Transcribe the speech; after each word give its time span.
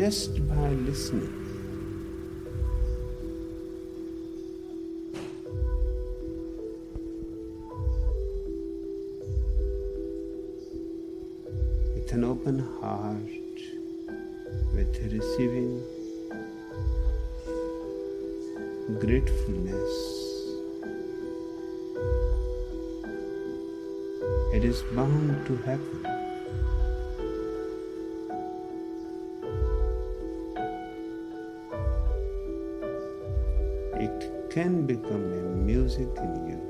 just 0.00 0.36
by 0.48 0.68
listening. 0.88 1.30
With 11.94 12.10
an 12.12 12.24
open 12.24 12.60
heart, 12.80 13.58
with 14.74 14.94
receiving 15.12 15.82
gratefulness. 19.00 19.94
It 24.54 24.64
is 24.64 24.82
bound 24.94 25.46
to 25.46 25.56
happen. 25.58 26.19
Can 34.60 34.84
become 34.84 35.26
a 35.32 35.42
music 35.68 36.10
in 36.22 36.32
you, 36.50 36.60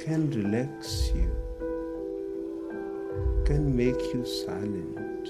can 0.00 0.22
relax 0.32 1.12
you, 1.14 1.30
can 3.44 3.76
make 3.76 4.00
you 4.12 4.24
silent, 4.26 5.28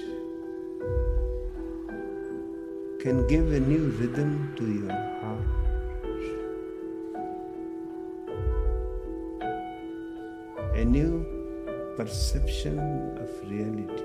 can 3.03 3.27
give 3.27 3.51
a 3.51 3.59
new 3.59 3.83
rhythm 3.99 4.31
to 4.55 4.65
your 4.79 4.97
heart. 5.21 5.51
A 10.73 10.83
new 10.83 11.13
perception 11.95 12.79
of 13.21 13.29
reality. 13.51 14.04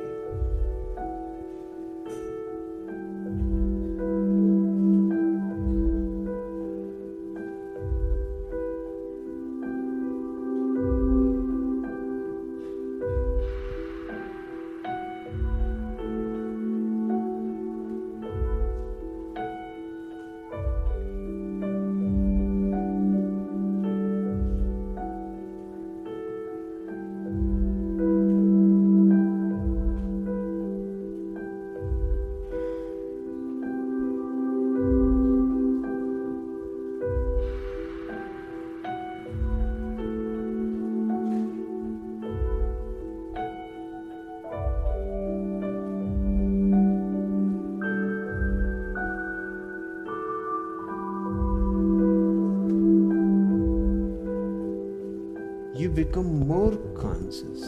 Become 55.94 56.46
more 56.46 56.76
conscious, 56.94 57.62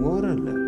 more 0.00 0.24
alert. 0.24 0.63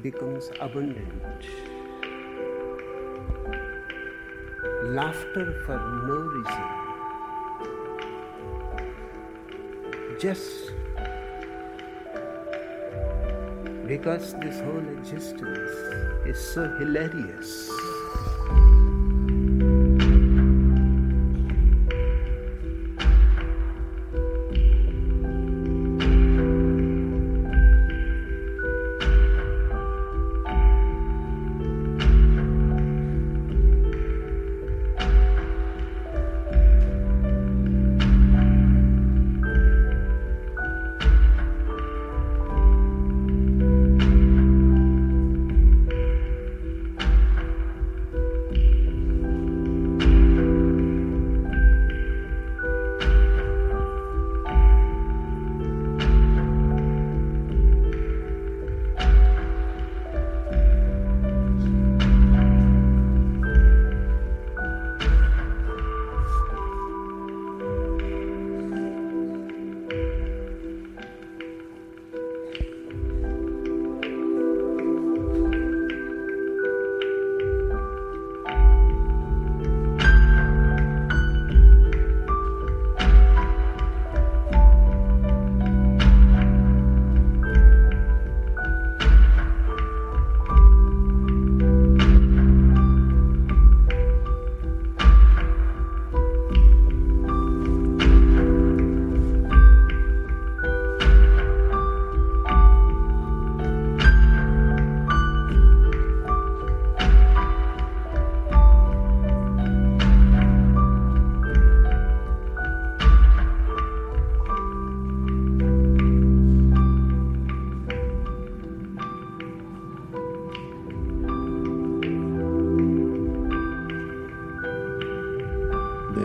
Becomes 0.00 0.50
abundant. 0.60 1.46
Laughter 4.84 5.62
for 5.66 5.78
no 6.08 6.18
reason. 6.36 6.68
Just 10.18 10.72
because 13.86 14.34
this 14.34 14.60
whole 14.60 14.88
existence 14.98 15.70
is 16.24 16.38
so 16.54 16.68
hilarious. 16.78 17.70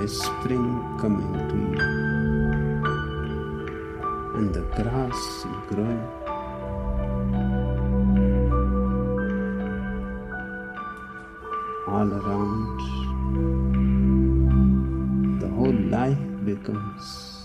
Spring 0.08 0.98
coming 1.00 1.34
to 1.50 1.56
you, 1.56 1.82
and 4.38 4.54
the 4.54 4.62
grass 4.76 5.46
growing. 5.68 6.08
All 11.88 12.10
around, 12.20 12.80
the 15.40 15.50
whole 15.50 15.80
life 15.90 16.26
becomes 16.46 17.37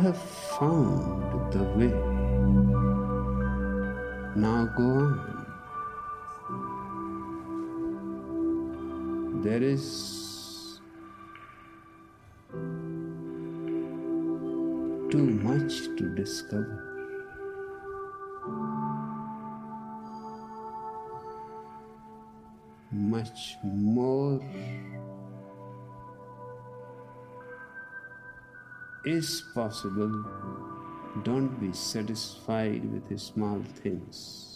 have 0.00 0.18
found 0.58 1.52
the 1.52 1.62
way. 1.76 1.92
Now 4.34 4.64
go 4.76 4.82
on. 4.82 5.46
There 9.42 9.62
is 9.62 10.80
too 15.10 15.26
much 15.42 15.72
to 15.98 16.14
discover. 16.14 16.89
Is 29.10 29.42
possible. 29.54 30.24
Don't 31.24 31.58
be 31.60 31.72
satisfied 31.72 32.84
with 32.92 33.18
small 33.18 33.60
things. 33.82 34.49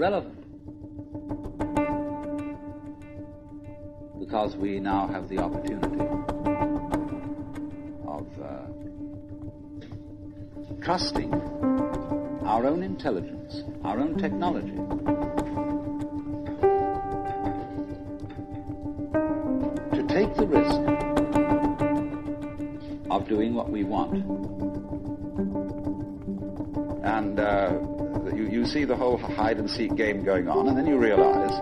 Irrelevant. 0.00 0.40
Because 4.18 4.56
we 4.56 4.80
now 4.80 5.06
have 5.08 5.28
the 5.28 5.36
opportunity 5.36 6.00
of 8.06 8.26
uh, 8.40 8.66
trusting 10.82 11.34
our 12.46 12.64
own 12.66 12.82
intelligence, 12.82 13.62
our 13.84 14.00
own 14.00 14.16
technology. 14.16 14.74
To 19.96 20.06
take 20.08 20.34
the 20.34 20.46
risk 20.46 20.80
of 23.10 23.28
doing 23.28 23.52
what 23.52 23.68
we 23.68 23.84
want. 23.84 24.24
And 27.04 27.38
uh, 27.38 27.89
you, 28.36 28.48
you 28.48 28.66
see 28.66 28.84
the 28.84 28.96
whole 28.96 29.16
hide 29.16 29.58
and 29.58 29.68
seek 29.68 29.94
game 29.94 30.24
going 30.24 30.48
on, 30.48 30.68
and 30.68 30.76
then 30.76 30.86
you 30.86 30.98
realize 30.98 31.52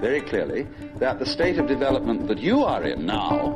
very 0.00 0.20
clearly 0.20 0.66
that 0.96 1.18
the 1.18 1.26
state 1.26 1.58
of 1.58 1.66
development 1.66 2.28
that 2.28 2.38
you 2.38 2.62
are 2.64 2.82
in 2.84 3.06
now 3.06 3.52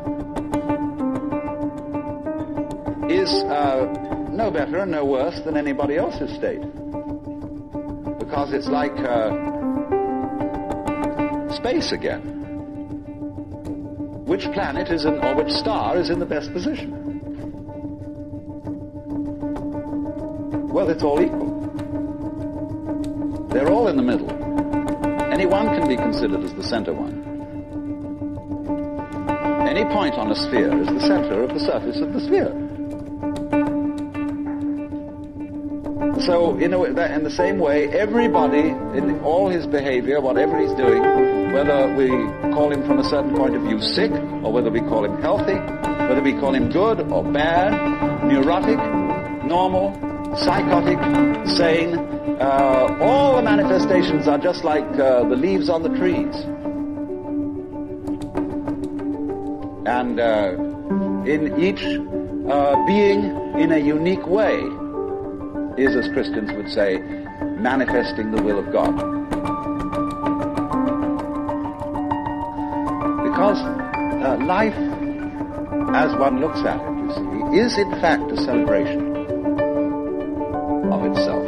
is 3.08 3.30
uh, 3.44 3.86
no 4.30 4.50
better 4.50 4.78
and 4.78 4.90
no 4.90 5.04
worse 5.04 5.40
than 5.40 5.56
anybody 5.56 5.96
else's 5.96 6.34
state. 6.34 6.60
Because 8.18 8.52
it's 8.52 8.68
like 8.68 8.92
uh, 8.92 9.30
space 11.54 11.92
again. 11.92 12.20
Which 14.26 14.44
planet 14.52 14.88
is 14.90 15.04
in, 15.04 15.18
or 15.24 15.34
which 15.34 15.50
star 15.52 15.96
is 15.98 16.08
in 16.08 16.20
the 16.20 16.26
best 16.26 16.52
position? 16.52 16.96
Well, 20.68 20.88
it's 20.88 21.02
all 21.02 21.20
equal. 21.20 21.59
In 23.90 23.96
the 23.96 24.02
middle. 24.04 24.30
Any 25.32 25.46
one 25.46 25.66
can 25.66 25.88
be 25.88 25.96
considered 25.96 26.44
as 26.44 26.54
the 26.54 26.62
center 26.62 26.92
one. 26.92 27.26
Any 29.66 29.84
point 29.84 30.14
on 30.14 30.30
a 30.30 30.36
sphere 30.36 30.80
is 30.80 30.86
the 30.86 31.00
center 31.00 31.42
of 31.42 31.52
the 31.52 31.58
surface 31.58 31.98
of 31.98 32.12
the 32.12 32.20
sphere. 32.20 32.54
So, 36.24 36.56
in, 36.58 36.72
a, 36.72 36.84
in 36.84 37.24
the 37.24 37.30
same 37.32 37.58
way, 37.58 37.88
everybody, 37.88 38.68
in 38.96 39.18
all 39.24 39.48
his 39.48 39.66
behavior, 39.66 40.20
whatever 40.20 40.60
he's 40.60 40.72
doing, 40.74 41.02
whether 41.52 41.92
we 41.96 42.10
call 42.54 42.70
him 42.70 42.86
from 42.86 43.00
a 43.00 43.04
certain 43.04 43.34
point 43.34 43.56
of 43.56 43.62
view 43.62 43.80
sick, 43.80 44.12
or 44.12 44.52
whether 44.52 44.70
we 44.70 44.82
call 44.82 45.04
him 45.04 45.20
healthy, 45.20 45.58
whether 46.06 46.22
we 46.22 46.34
call 46.34 46.54
him 46.54 46.70
good 46.70 47.00
or 47.10 47.24
bad, 47.24 47.72
neurotic, 48.22 48.78
normal, 49.44 50.09
psychotic, 50.36 50.98
sane, 51.48 51.94
uh, 52.40 52.98
all 53.00 53.36
the 53.36 53.42
manifestations 53.42 54.28
are 54.28 54.38
just 54.38 54.64
like 54.64 54.84
uh, 54.98 55.24
the 55.24 55.36
leaves 55.36 55.68
on 55.68 55.82
the 55.82 55.88
trees. 55.90 56.34
And 59.86 60.20
uh, 60.20 60.54
in 61.26 61.60
each 61.60 61.82
uh, 62.50 62.86
being 62.86 63.24
in 63.58 63.72
a 63.72 63.78
unique 63.78 64.26
way 64.26 64.56
is, 65.76 65.96
as 65.96 66.08
Christians 66.12 66.52
would 66.52 66.70
say, 66.70 66.98
manifesting 67.58 68.30
the 68.30 68.42
will 68.42 68.58
of 68.58 68.72
God. 68.72 68.94
Because 73.24 73.58
uh, 73.58 74.36
life, 74.44 74.76
as 75.94 76.14
one 76.18 76.40
looks 76.40 76.60
at 76.60 76.80
it, 76.80 76.98
you 76.98 77.10
see, 77.14 77.58
is 77.58 77.78
in 77.78 77.90
fact 78.00 78.30
a 78.30 78.36
celebration 78.36 79.09
of 81.16 81.39